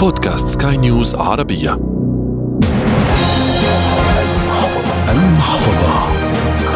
[0.00, 1.72] بودكاست سكاي نيوز عربية.
[5.08, 6.08] المحفظة.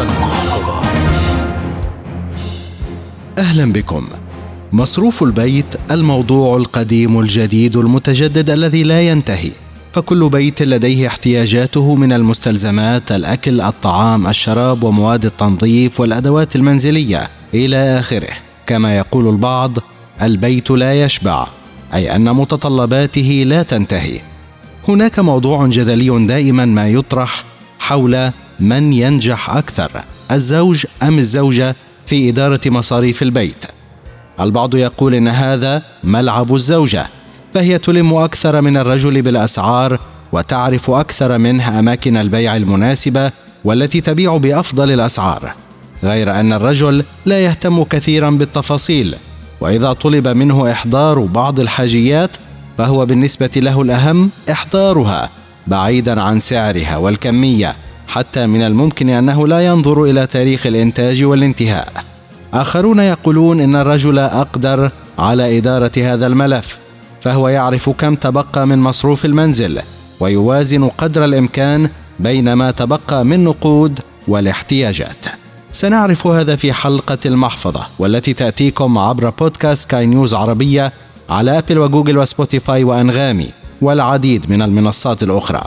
[0.01, 0.81] المحفظة.
[3.37, 4.07] أهلا بكم.
[4.73, 9.51] مصروف البيت الموضوع القديم الجديد المتجدد الذي لا ينتهي.
[9.93, 17.29] فكل بيت لديه احتياجاته من المستلزمات الأكل الطعام الشراب ومواد التنظيف والأدوات المنزلية.
[17.53, 18.33] إلى آخره.
[18.65, 19.71] كما يقول البعض
[20.21, 21.47] البيت لا يشبع.
[21.95, 24.21] أي أن متطلباته لا تنتهي.
[24.87, 27.43] هناك موضوع جدلي دائما ما يطرح
[27.79, 29.91] حول من ينجح أكثر
[30.31, 31.75] الزوج أم الزوجة
[32.05, 33.65] في إدارة مصاريف البيت.
[34.39, 37.07] البعض يقول إن هذا ملعب الزوجة
[37.53, 39.99] فهي تلم أكثر من الرجل بالأسعار
[40.31, 43.31] وتعرف أكثر منه أماكن البيع المناسبة
[43.63, 45.53] والتي تبيع بأفضل الأسعار.
[46.03, 49.15] غير أن الرجل لا يهتم كثيرا بالتفاصيل
[49.61, 52.37] وإذا طلب منه إحضار بعض الحاجيات
[52.77, 55.29] فهو بالنسبة له الأهم إحضارها
[55.67, 57.75] بعيدا عن سعرها والكمية
[58.07, 61.87] حتى من الممكن أنه لا ينظر إلى تاريخ الإنتاج والانتهاء.
[62.53, 66.79] آخرون يقولون إن الرجل أقدر على إدارة هذا الملف
[67.21, 69.79] فهو يعرف كم تبقى من مصروف المنزل
[70.19, 75.25] ويوازن قدر الإمكان بين ما تبقى من نقود والاحتياجات.
[75.75, 80.93] سنعرف هذا في حلقة المحفظة والتي تأتيكم عبر بودكاست سكاي نيوز عربية
[81.29, 83.49] على أبل وجوجل وسبوتيفاي وأنغامي
[83.81, 85.63] والعديد من المنصات الأخرى.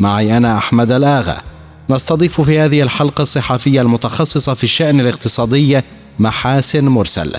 [0.00, 1.38] معي أنا أحمد الآغا.
[1.90, 5.80] نستضيف في هذه الحلقة الصحفية المتخصصة في الشأن الاقتصادي
[6.18, 7.32] محاسن مرسل.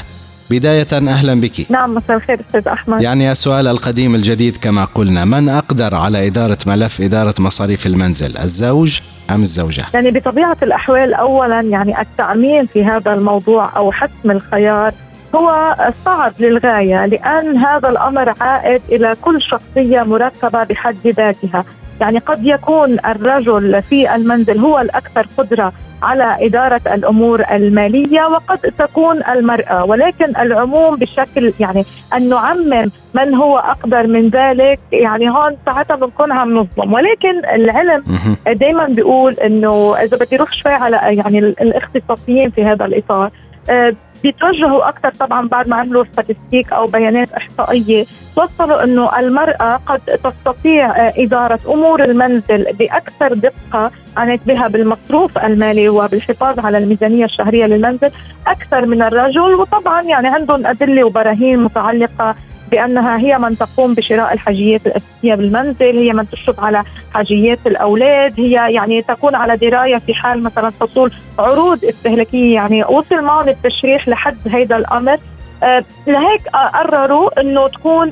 [0.51, 1.71] بداية أهلا بك.
[1.71, 3.01] نعم مساء الخير أستاذ أحمد.
[3.01, 8.99] يعني السؤال القديم الجديد كما قلنا من أقدر على إدارة ملف إدارة مصاريف المنزل الزوج
[9.29, 14.93] أم الزوجة؟ يعني بطبيعة الأحوال أولا يعني التأمين في هذا الموضوع أو حسم الخيار
[15.35, 21.65] هو صعب للغاية لأن هذا الأمر عائد إلى كل شخصية مركبة بحد ذاتها.
[22.01, 29.23] يعني قد يكون الرجل في المنزل هو الأكثر قدرة على إدارة الأمور المالية وقد تكون
[29.29, 35.95] المرأة ولكن العموم بشكل يعني أن نعمم من هو أقدر من ذلك يعني هون ساعتها
[35.95, 36.93] بنكون عم نظلم.
[36.93, 38.03] ولكن العلم
[38.47, 43.31] دائما بيقول أنه إذا بدي روح شوي على يعني الاختصاصيين في هذا الإطار
[43.69, 43.93] آه،
[44.23, 48.05] بيتوجهوا أكثر طبعا بعد ما عملوا ستاتستيك أو بيانات إحصائية.
[48.35, 56.59] وصلوا إنه المرأة قد تستطيع إدارة أمور المنزل بأكثر دقة عنت بها بالمصروف المالي وبالحفاظ
[56.59, 58.11] على الميزانية الشهرية للمنزل
[58.47, 59.53] أكثر من الرجل.
[59.53, 62.35] وطبعا يعني عندهم أدلة وبراهين متعلقة
[62.71, 66.83] بأنها هي من تقوم بشراء الحاجيات الأساسية بالمنزل، هي من تشرف على
[67.13, 72.55] حاجيات الأولاد، هي يعني تكون على دراية في حال مثلا حصول عروض استهلاكية.
[72.55, 75.17] يعني وصل معهم التشريح لحد هذا الأمر.
[75.63, 78.11] أه لهيك قرروا إنه تكون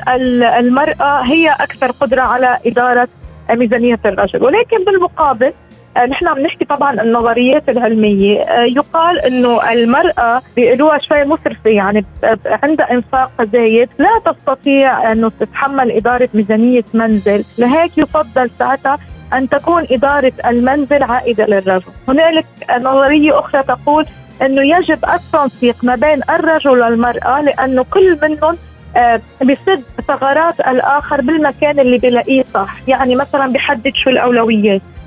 [0.59, 3.07] المرأة هي أكثر قدرة على إدارة
[3.49, 5.53] ميزانية الرجل، ولكن بالمقابل آه،
[5.97, 8.41] نحن عم نحكي طبعا النظريات العلمية.
[8.41, 12.05] آه، يقال إنه المرأة بيقولوها شوي مسرفة يعني
[12.45, 13.89] عندها إنفاق زايد.
[13.97, 17.43] لا تستطيع إنه تتحمل إدارة ميزانية منزل.
[17.57, 18.97] لهيك يفضل ساعتها
[19.33, 21.91] أن تكون إدارة المنزل عائدة للرجل.
[22.07, 22.45] هنالك
[22.79, 24.05] نظرية أخرى تقول
[24.41, 28.57] إنه يجب التنسيق ما بين الرجل والمرأة لأنه كل منهم
[28.97, 32.75] آه بسد ثغرات الآخر بالمكان اللي بلاقيه صح.
[32.87, 34.81] يعني مثلا بحدد شو الأولويات.
[34.81, 34.98] آه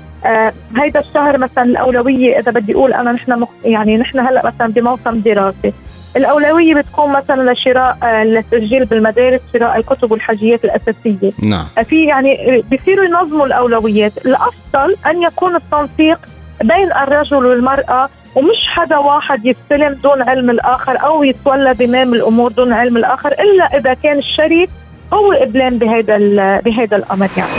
[0.77, 3.49] هيدا الشهر مثلا الأولوية إذا بدي أقول أنا نحن مخ...
[3.65, 5.73] يعني نحن هلأ مثلا بموسم دراسي.
[6.17, 11.31] الأولوية بتكون مثلا لشراء آه للتسجيل بالمدارس شراء الكتب والحاجيات الأساسية.
[11.43, 11.65] نعم.
[11.77, 14.25] آه في يعني بيصيروا ينظموا الأولويات.
[14.25, 16.19] الأفضل أن يكون التنسيق
[16.63, 22.73] بين الرجل والمرأة ومش حدا واحد يستلم دون علم الآخر أو يتولى بمام الأمور دون
[22.73, 24.69] علم الآخر إلا إذا كان الشريك
[25.13, 26.17] هو قبلان بهذا
[26.59, 27.51] بهذا الأمر يعني.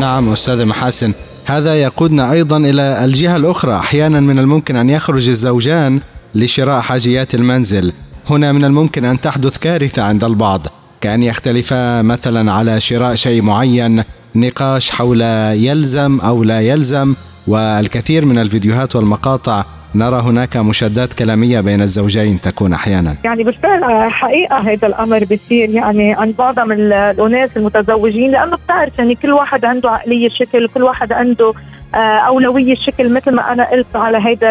[0.00, 1.12] نعم أستاذة محاسن.
[1.46, 3.74] هذا يقودنا أيضا إلى الجهة الأخرى.
[3.74, 6.00] أحيانا من الممكن أن يخرج الزوجان
[6.34, 7.92] لشراء حاجيات المنزل.
[8.30, 10.66] هنا من الممكن أن تحدث كارثة عند البعض
[11.00, 14.04] كأن يختلفا مثلا على شراء شيء معين
[14.34, 17.14] نقاش حول يلزم أو لا يلزم
[17.46, 19.64] والكثير من الفيديوهات والمقاطع
[19.98, 23.16] نرى هناك مشادات كلامية بين الزوجين تكون أحيانا.
[23.24, 29.14] يعني بالفعل حقيقة هذا الأمر بيصير يعني عند بعض من الأناس المتزوجين لأنه بتعرف يعني
[29.14, 31.52] كل واحد عنده عقلية شكل كل واحد عنده
[31.94, 34.50] آه، أولوية شكل مثل ما أنا قلت على هذا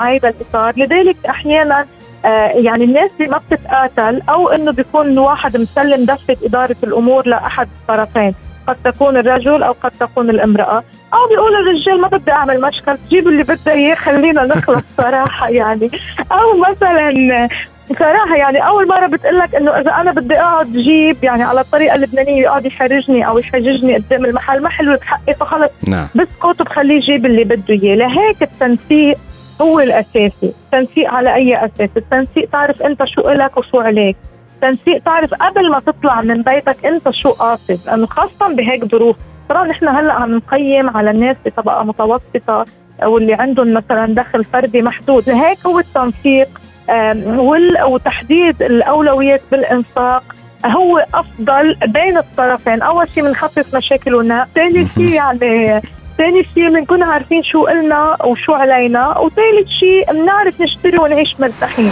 [0.00, 1.86] هذا الإطار لذلك أحيانا
[2.24, 8.34] آه، يعني الناس ما بتتقاتل أو إنه بيكون واحد مسلم دفة إدارة الأمور لأحد الطرفين
[8.68, 10.84] قد تكون الرجل أو قد تكون الامرأة.
[11.14, 15.90] أو بيقول الرجال ما بدي أعمل مشكل جيب اللي بده إياه خلينا نخلص صراحة يعني.
[16.32, 17.48] أو مثلا
[17.98, 21.94] صراحة يعني أول مرة بتقول لك إنه إذا أنا بدي أقعد جيب يعني على الطريقة
[21.94, 26.08] اللبنانية يقعد يحرجني أو يحججني قدام المحل ما حلو بحقي فخلص نعم.
[26.14, 27.96] بسكت وبخليه يجيب اللي بده إياه.
[27.96, 29.18] لهيك التنسيق
[29.62, 30.32] هو الأساسي.
[30.42, 34.16] التنسيق على أي أساس؟ التنسيق تعرف أنت شو لك وشو عليك.
[34.62, 37.78] تنسيق تعرف قبل ما تطلع من بيتك انت شو قاصد.
[37.86, 39.16] لأنه خاصة بهيك ظروف
[39.48, 42.64] ترى نحن هلأ عم نقيم على الناس بطبقة متوسطة
[43.02, 45.30] واللي عندهم مثلا دخل فردي محدود.
[45.30, 46.48] لهيك هو التنسيق
[47.86, 50.22] وتحديد الأولويات بالإنفاق
[50.66, 52.82] هو أفضل بين الطرفين.
[52.82, 55.82] أول شيء بنخفف مشاكلنا ثاني شيء يعني
[56.18, 61.90] ثاني شيء بنكون عارفين شو قلنا وشو علينا وثالث شيء بنعرف نشتري ونعيش مرتاحين.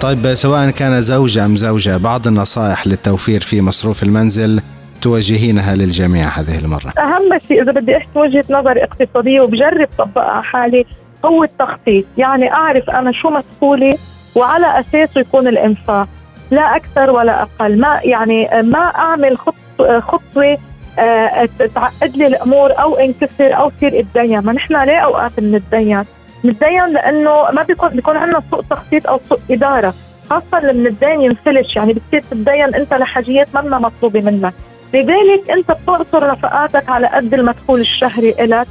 [0.00, 4.60] طيب سواء كان زوج أم زوجة بعض النصائح للتوفير في مصروف المنزل
[5.02, 6.92] توجهينها للجميع هذه المرة.
[6.98, 10.86] أهم شيء إذا بدي أحكي وجهة نظر اقتصادية وبجرب طبقها على حالي
[11.24, 12.04] هو التخطيط.
[12.18, 13.98] يعني أعرف أنا شو مسؤولي
[14.34, 16.08] وعلى أساسه يكون الإنفاق.
[16.50, 17.80] لا أكثر ولا أقل.
[17.80, 19.54] ما يعني ما أعمل خط
[19.98, 20.58] خطوة
[21.74, 26.04] تعقد لي الأمور أو انكسر أو تصير اتدين ما نحن ليه أوقات بنتدين؟
[26.44, 29.94] نتدين لأنه ما بيكون بيكون عندنا سوء تخطيط أو سوء إدارة.
[30.30, 34.54] خاصة لما الدين ينفلش يعني بتصير تتدين أنت لحاجيات منا مطلوبة منك.
[34.94, 38.66] لذلك أنت بتقصر نفقاتك على قد المدخول الشهري لك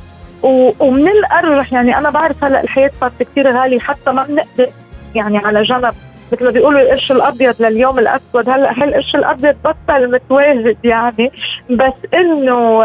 [0.80, 4.70] ومن الارجح يعني أنا بعرف هلأ الحياة صارت كثير غالية حتى ما بنقدر
[5.16, 5.94] يعني على جنب.
[6.32, 8.50] مثل ما بيقولوا القرش الأبيض لليوم الأسود.
[8.50, 11.32] هلا هالقرش الأبيض بطل متواجد يعني؟
[11.70, 12.84] بس إنه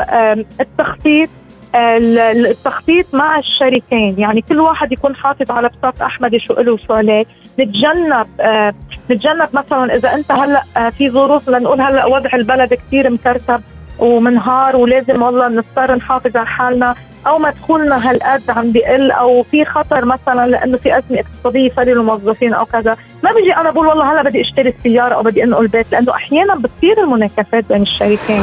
[0.61, 1.29] التخطيط
[1.75, 4.15] التخطيط مع الشريكين.
[4.19, 7.25] يعني كل واحد يكون حاطط على بساط أحمد شو له وشو عليه.
[7.61, 8.75] نتجنب آه
[9.11, 13.63] نتجنب مثلا إذا أنت هلا آه في ظروف لنقول هلا وضع البلد كثير مكركب
[13.99, 16.95] ومنهار ولازم والله نضطر نحافظ على حالنا.
[17.27, 22.55] أو مدخولنا هالقد عم بيقل أو في خطر مثلا لأنه في أزمة اقتصادية صار الموظفين
[22.55, 22.97] أو كذا.
[23.25, 26.55] ما بيجي أنا بقول والله هلا بدي أشتري السيارة أو بدي أنقل بيت لأنه أحيانا
[26.55, 28.43] بتصير المناكفات بين الشريكين.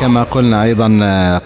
[0.00, 0.98] كما قلنا أيضا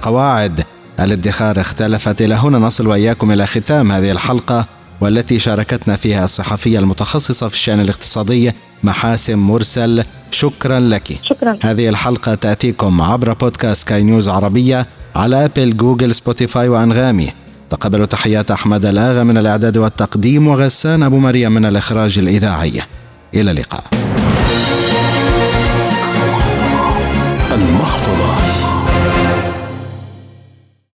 [0.03, 0.61] قواعد
[1.01, 2.23] الادخار اختلفت.
[2.23, 4.65] إلى هنا نصل وإياكم إلى ختام هذه الحلقة
[5.01, 8.53] والتي شاركتنا فيها الصحفية المتخصصة في الشأن الاقتصادي
[8.83, 10.05] محاسن مرسل.
[10.31, 11.09] شكرا لك.
[11.23, 11.59] شكرا.
[11.63, 14.87] هذه الحلقة تأتيكم عبر بودكاست سكاي نيوز عربية.
[15.19, 17.29] على أبل جوجل سبوتيفاي وأنغامي.
[17.71, 22.83] تقبلوا تحيات أحمد الآغا من الإعداد والتقديم وغسان أبو مريم من الإخراج الإذاعي.
[23.35, 23.85] إلى اللقاء.
[27.53, 28.48] المحفظة.